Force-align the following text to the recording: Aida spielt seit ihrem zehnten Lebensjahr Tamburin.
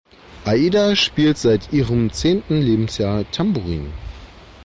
Aida 0.45 0.95
spielt 0.95 1.37
seit 1.37 1.71
ihrem 1.73 2.11
zehnten 2.11 2.59
Lebensjahr 2.59 3.23
Tamburin. 3.29 3.93